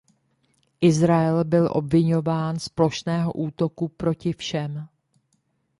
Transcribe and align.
Izrael 0.81 1.43
byl 1.45 1.69
obviňován 1.71 2.59
z 2.59 2.69
plošného 2.69 3.33
útoku 3.33 3.87
proti 3.87 4.33
všem. 4.33 4.87